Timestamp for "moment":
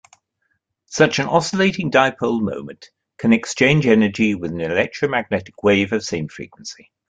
2.41-2.89